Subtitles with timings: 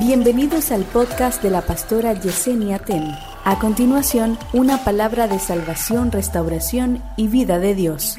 [0.00, 3.14] Bienvenidos al podcast de la pastora Yesenia Ten.
[3.44, 8.16] A continuación, una palabra de salvación, restauración y vida de Dios.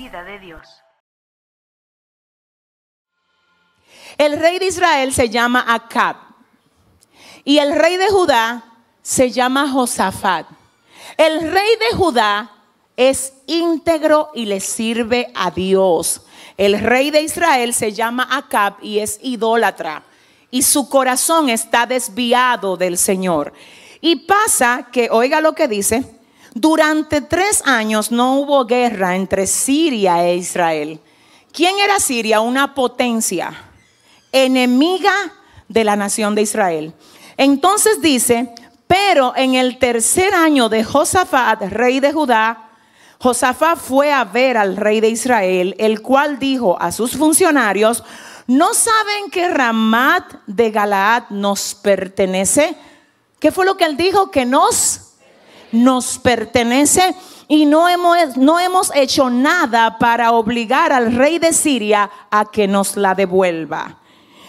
[4.19, 6.17] El rey de Israel se llama Acab
[7.43, 8.63] y el rey de Judá
[9.01, 10.45] se llama Josafat.
[11.17, 12.51] El rey de Judá
[12.95, 16.27] es íntegro y le sirve a Dios.
[16.57, 20.03] El rey de Israel se llama Acab y es idólatra
[20.51, 23.53] y su corazón está desviado del Señor.
[24.01, 26.03] Y pasa que, oiga lo que dice,
[26.53, 30.99] durante tres años no hubo guerra entre Siria e Israel.
[31.53, 32.41] ¿Quién era Siria?
[32.41, 33.69] Una potencia
[34.31, 35.13] enemiga
[35.67, 36.93] de la nación de Israel.
[37.37, 38.53] Entonces dice,
[38.87, 42.69] pero en el tercer año de Josafat, rey de Judá,
[43.19, 48.03] Josafat fue a ver al rey de Israel, el cual dijo a sus funcionarios,
[48.51, 52.75] ¿No saben que Ramat de Galaad nos pertenece?
[53.39, 54.29] ¿Qué fue lo que él dijo?
[54.29, 55.13] Que nos,
[55.71, 57.15] nos pertenece
[57.47, 62.67] y no hemos, no hemos hecho nada para obligar al rey de Siria a que
[62.67, 63.99] nos la devuelva.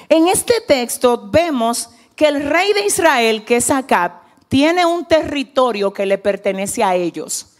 [0.08, 4.14] En este texto vemos que el rey de Israel, que es Acab,
[4.48, 7.54] tiene un territorio que le pertenece a ellos,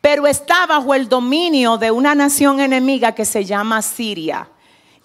[0.00, 4.48] pero está bajo el dominio de una nación enemiga que se llama Siria.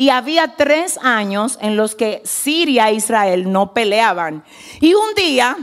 [0.04, 4.44] Y había tres años en los que Siria e Israel no peleaban.
[4.82, 5.56] Y un día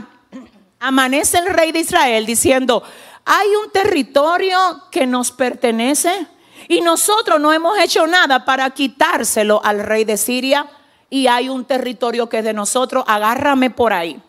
[0.79, 2.81] amanece el rey de Israel diciendo,
[3.23, 4.57] hay un territorio
[4.89, 6.25] que nos pertenece
[6.67, 10.65] y nosotros no hemos hecho nada para quitárselo al rey de Siria
[11.07, 14.19] y hay un territorio que es de nosotros, agárrame por ahí.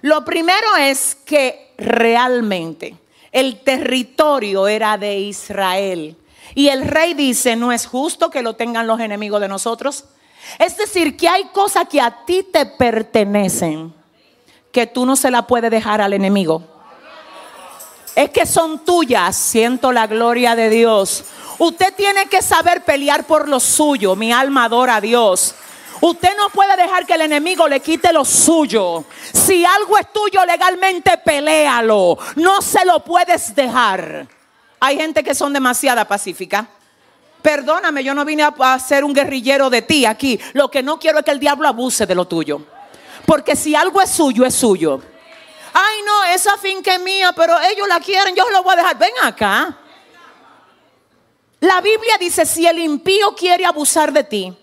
[0.00, 2.96] Lo primero es que realmente
[3.30, 6.16] el territorio era de Israel.
[6.54, 10.04] Y el rey dice, no es justo que lo tengan los enemigos de nosotros.
[10.58, 13.94] Es decir, que hay cosas que a ti te pertenecen,
[14.70, 16.62] que tú no se la puedes dejar al enemigo.
[18.14, 21.24] Es que son tuyas, siento la gloria de Dios.
[21.58, 25.54] Usted tiene que saber pelear por lo suyo, mi alma adora a Dios.
[26.00, 29.04] Usted no puede dejar que el enemigo le quite lo suyo.
[29.32, 32.18] Si algo es tuyo legalmente, peléalo.
[32.36, 34.28] No se lo puedes dejar.
[34.84, 36.68] Hay gente que son demasiada pacífica.
[37.40, 40.38] Perdóname, yo no vine a, ser un guerrillero de ti aquí.
[40.52, 42.60] Lo que no quiero es que el diablo abuse de lo tuyo.
[43.24, 45.00] Porque si algo es suyo, es suyo.
[45.72, 48.98] Ay, no, esa finca es mía, pero ellos la quieren, yo lo voy a dejar.
[48.98, 49.74] Ven acá.
[51.60, 54.54] La Biblia dice, si el impío quiere abusar de ti,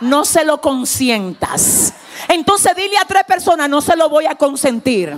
[0.00, 1.92] no se lo consientas.
[2.26, 5.14] Entonces dile a tres personas, no se lo voy a consentir.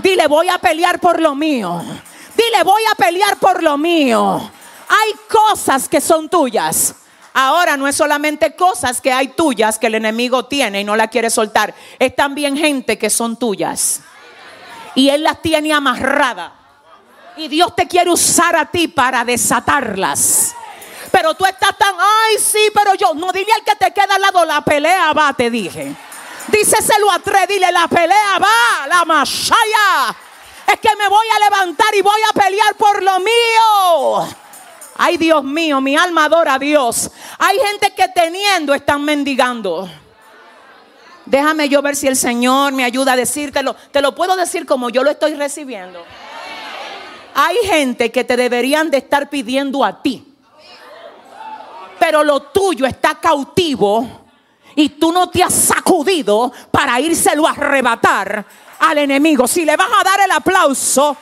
[0.00, 1.82] Dile, voy a pelear por lo mío.
[2.46, 4.50] Dile, voy a pelear por lo mío.
[4.88, 6.94] Hay cosas que son tuyas.
[7.32, 11.08] Ahora no es solamente cosas que hay tuyas que el enemigo tiene y no la
[11.08, 11.74] quiere soltar.
[11.98, 14.00] Es también gente que son tuyas.
[14.94, 16.52] Y él las tiene amarradas.
[17.36, 20.54] Y Dios te quiere usar a ti para desatarlas.
[21.10, 24.22] Pero tú estás tan, ay, sí, pero yo, no dile al que te queda al
[24.22, 25.94] lado, la pelea va, te dije.
[26.48, 30.16] Díceselo a tres, dile, la pelea va, la mashaya
[30.72, 34.36] es que me voy a levantar y voy a pelear por lo mío.
[34.98, 37.10] Ay, Dios mío, mi alma adora a Dios.
[37.38, 39.88] Hay gente que teniendo están mendigando.
[41.26, 43.74] Déjame yo ver si el Señor me ayuda a decírtelo.
[43.90, 46.02] Te lo puedo decir como yo lo estoy recibiendo.
[47.34, 50.24] Hay gente que te deberían de estar pidiendo a ti.
[51.98, 54.06] Pero lo tuyo está cautivo
[54.74, 58.46] y tú no te has sacudido para írselo a arrebatar
[58.80, 59.46] al enemigo.
[59.46, 61.16] Si le vas a dar el aplauso,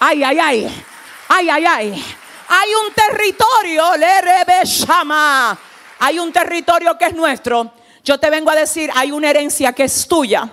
[0.00, 0.84] ay, ay, ay,
[1.28, 2.04] ay, ay, ay.
[2.48, 5.58] Hay un territorio, le llama.
[5.98, 7.72] Hay un territorio que es nuestro.
[8.04, 10.48] Yo te vengo a decir, hay una herencia que es tuya.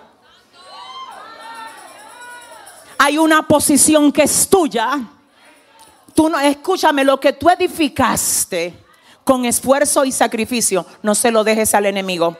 [2.97, 4.99] Hay una posición que es tuya.
[6.15, 8.73] Tú no, escúchame, lo que tú edificaste
[9.23, 12.37] con esfuerzo y sacrificio, no se lo dejes al enemigo.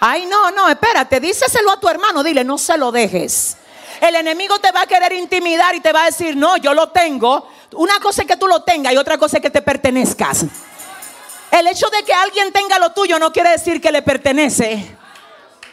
[0.00, 3.56] Ay, no, no, espérate, díseselo a tu hermano, dile, no se lo dejes.
[4.00, 6.90] El enemigo te va a querer intimidar y te va a decir, no, yo lo
[6.90, 7.48] tengo.
[7.72, 10.44] Una cosa es que tú lo tengas y otra cosa es que te pertenezcas.
[11.50, 14.96] El hecho de que alguien tenga lo tuyo no quiere decir que le pertenece.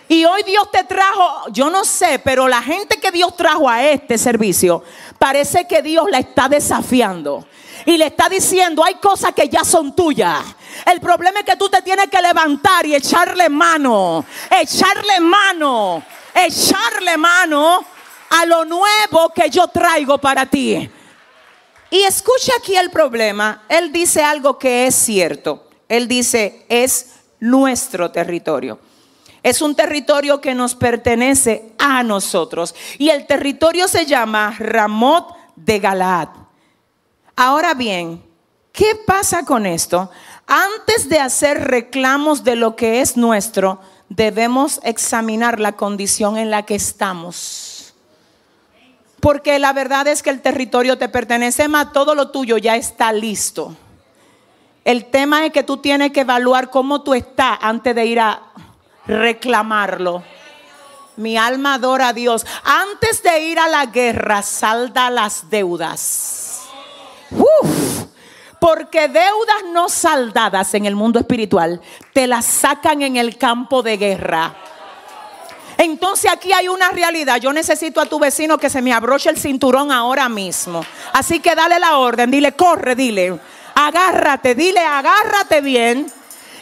[0.07, 3.83] Y hoy Dios te trajo, yo no sé, pero la gente que Dios trajo a
[3.83, 4.83] este servicio,
[5.18, 7.45] parece que Dios la está desafiando
[7.86, 10.44] y le está diciendo, hay cosas que ya son tuyas.
[10.86, 17.18] El problema es que tú te tienes que levantar y echarle mano, echarle mano, echarle
[17.18, 17.86] mano
[18.30, 20.89] a lo nuevo que yo traigo para ti.
[21.89, 23.63] Y escucha aquí el problema.
[23.69, 25.69] Él dice algo que es cierto.
[25.88, 28.80] Él dice, es nuestro territorio.
[29.44, 32.74] Es un territorio que nos pertenece a nosotros.
[32.98, 36.30] Y el territorio se llama Ramot de Galaad.
[37.36, 38.24] Ahora bien,
[38.71, 40.10] ¿qué pasa con esto?
[40.47, 46.63] Antes de hacer reclamos de lo que es nuestro, debemos examinar la condición en la
[46.63, 47.94] que estamos.
[49.19, 53.12] Porque la verdad es que el territorio te pertenece más, todo lo tuyo ya está
[53.12, 53.75] listo.
[54.83, 58.44] El tema es que tú tienes que evaluar cómo tú estás antes de ir a
[59.07, 60.24] reclamarlo.
[61.18, 62.45] Mi alma adora a Dios.
[62.63, 66.62] Antes de ir a la guerra, salda las deudas.
[67.31, 67.84] Uf,
[68.60, 71.81] porque deudas no saldadas en el mundo espiritual
[72.13, 74.56] te las sacan en el campo de guerra.
[75.78, 77.38] Entonces aquí hay una realidad.
[77.40, 80.86] Yo necesito a tu vecino que se me abroche el cinturón ahora mismo.
[81.13, 83.38] Así que dale la orden, dile, corre, dile,
[83.75, 86.12] agárrate, dile, agárrate bien.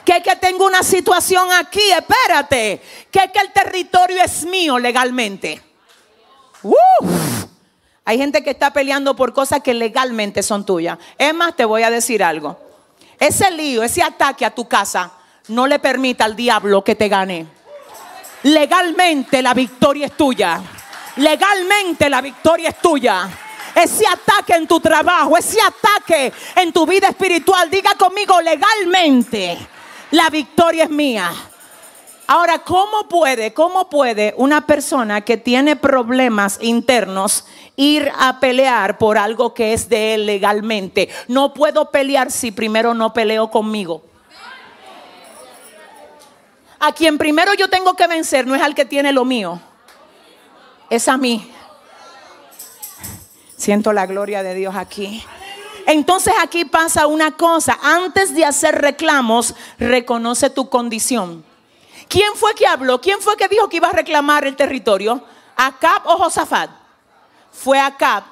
[0.03, 2.81] Que es que tengo una situación aquí, espérate.
[3.09, 5.61] Que es que el territorio es mío legalmente.
[6.63, 7.52] Uf.
[8.05, 10.97] Hay gente que está peleando por cosas que legalmente son tuyas.
[11.17, 12.59] Es más, te voy a decir algo.
[13.19, 15.11] Ese lío, ese ataque a tu casa,
[15.47, 17.47] no le permita al diablo que te gane.
[18.43, 20.61] Legalmente la victoria es tuya.
[21.15, 23.29] Legalmente la victoria es tuya.
[23.73, 29.57] Ese ataque en tu trabajo, ese ataque en tu vida espiritual, diga conmigo legalmente,
[30.11, 31.31] la victoria es mía.
[32.33, 37.45] Ahora, ¿cómo puede, cómo puede una persona que tiene problemas internos
[37.75, 41.09] ir a pelear por algo que es de él legalmente?
[41.27, 44.01] No puedo pelear si primero no peleo conmigo.
[46.79, 49.61] A quien primero yo tengo que vencer no es al que tiene lo mío,
[50.89, 51.51] es a mí.
[53.55, 55.23] Siento la gloria de Dios aquí.
[55.85, 61.52] Entonces aquí pasa una cosa, antes de hacer reclamos, reconoce tu condición.
[62.07, 63.01] ¿Quién fue que habló?
[63.01, 65.23] ¿Quién fue que dijo que iba a reclamar el territorio?
[65.55, 66.69] ¿Acab o Josafat?
[67.51, 68.23] Fue Acab.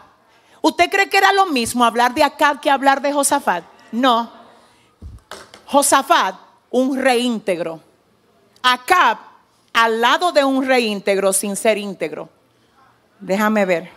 [0.61, 3.63] ¿Usted cree que era lo mismo hablar de Acab que hablar de Josafat?
[3.91, 4.31] No.
[5.65, 6.35] Josafat,
[6.69, 7.81] un rey íntegro.
[8.61, 9.17] Acab,
[9.73, 12.29] al lado de un rey íntegro sin ser íntegro.
[13.19, 13.91] Déjame ver.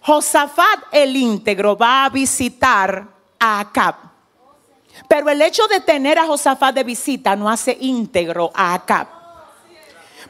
[0.00, 3.08] Josafat el íntegro va a visitar
[3.38, 3.96] a Acab.
[5.08, 9.06] Pero el hecho de tener a Josafat de visita no hace íntegro a Acab.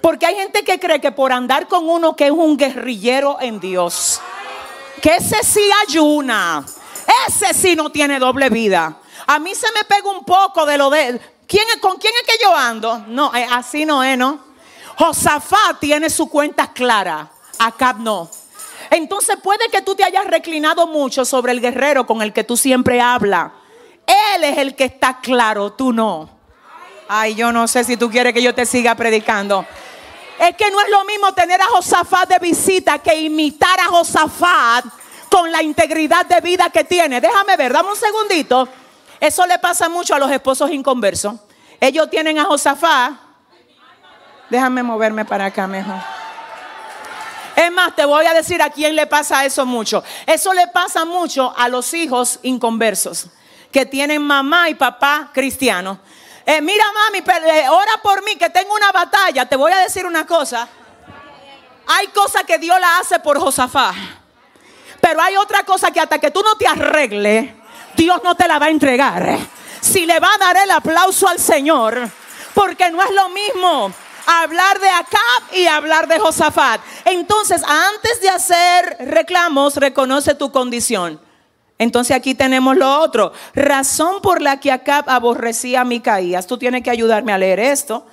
[0.00, 3.58] Porque hay gente que cree que por andar con uno que es un guerrillero en
[3.58, 4.20] Dios,
[5.00, 6.64] que ese sí ayuna,
[7.26, 8.98] ese sí no tiene doble vida.
[9.26, 12.42] A mí se me pega un poco de lo de ¿quién, ¿con quién es que
[12.42, 12.98] yo ando?
[13.08, 14.44] No, eh, así no es, ¿no?
[14.98, 18.30] Josafat tiene su cuenta clara, Acab no.
[18.90, 22.56] Entonces puede que tú te hayas reclinado mucho sobre el guerrero con el que tú
[22.56, 23.50] siempre hablas
[24.36, 26.30] él es el que está claro, tú no.
[27.08, 29.64] Ay, yo no sé si tú quieres que yo te siga predicando.
[30.38, 34.84] Es que no es lo mismo tener a Josafat de visita que imitar a Josafat
[35.30, 37.20] con la integridad de vida que tiene.
[37.20, 38.68] Déjame ver, dame un segundito.
[39.18, 41.34] Eso le pasa mucho a los esposos inconversos.
[41.80, 43.12] Ellos tienen a Josafat.
[44.50, 45.96] Déjame moverme para acá mejor.
[47.56, 50.04] Es más, te voy a decir a quién le pasa eso mucho.
[50.26, 53.30] Eso le pasa mucho a los hijos inconversos
[53.70, 55.98] que tienen mamá y papá cristianos.
[56.44, 59.46] Eh, mira, mami, eh, ora por mí, que tengo una batalla.
[59.46, 60.68] Te voy a decir una cosa.
[61.86, 63.92] Hay cosas que Dios la hace por Josafá.
[65.00, 67.52] Pero hay otra cosa que hasta que tú no te arregles,
[67.96, 69.38] Dios no te la va a entregar.
[69.80, 72.08] Si le va a dar el aplauso al Señor,
[72.54, 73.92] porque no es lo mismo
[74.26, 76.80] hablar de Acab y hablar de Josafat.
[77.04, 81.20] Entonces, antes de hacer reclamos, reconoce tu condición.
[81.78, 83.32] Entonces aquí tenemos lo otro.
[83.54, 86.46] Razón por la que Acab aborrecía a Micaías.
[86.46, 88.06] Tú tienes que ayudarme a leer esto.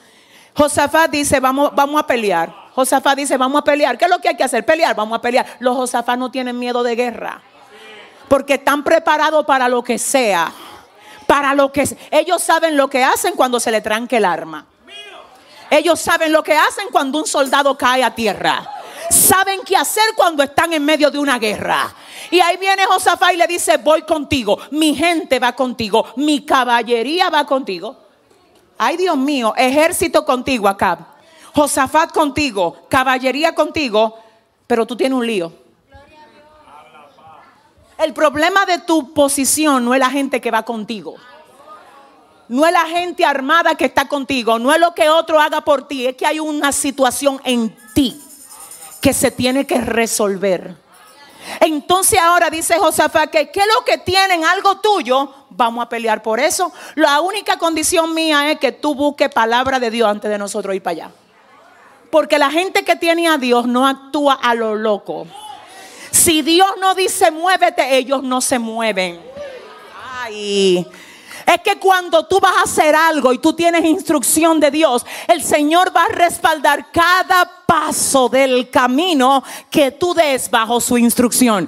[0.55, 2.53] Josafat dice, vamos, vamos a pelear.
[2.75, 3.97] Josafat dice, vamos a pelear.
[3.97, 4.65] ¿Qué es lo que hay que hacer?
[4.65, 5.45] Pelear, vamos a pelear.
[5.59, 7.41] Los Josafat no tienen miedo de guerra.
[8.27, 10.51] Porque están preparados para lo que sea.
[11.25, 14.65] Para lo que ellos saben lo que hacen cuando se le tranque el arma.
[15.69, 18.69] Ellos saben lo que hacen cuando un soldado cae a tierra.
[19.09, 21.93] Saben qué hacer cuando están en medio de una guerra.
[22.33, 27.29] Y ahí viene Josafat y le dice, voy contigo, mi gente va contigo, mi caballería
[27.29, 27.95] va contigo.
[28.75, 30.97] Ay Dios mío, ejército contigo acá.
[31.53, 34.17] Josafat contigo, caballería contigo,
[34.65, 35.53] pero tú tienes un lío.
[37.99, 41.13] El problema de tu posición no es la gente que va contigo.
[42.47, 44.57] No es la gente armada que está contigo.
[44.57, 46.07] No es lo que otro haga por ti.
[46.07, 48.19] Es que hay una situación en ti
[49.01, 50.81] que se tiene que resolver.
[51.59, 56.39] Entonces ahora dice Josafat que es lo que tienen algo tuyo, vamos a pelear por
[56.39, 56.71] eso.
[56.95, 60.83] La única condición mía es que tú busques palabra de Dios antes de nosotros ir
[60.83, 61.11] para allá.
[62.11, 65.27] Porque la gente que tiene a Dios no actúa a lo loco.
[66.11, 69.19] Si Dios no dice muévete, ellos no se mueven.
[70.21, 70.85] Ay.
[71.45, 75.43] Es que cuando tú vas a hacer algo y tú tienes instrucción de Dios, el
[75.43, 81.67] Señor va a respaldar cada paso del camino que tú des bajo su instrucción.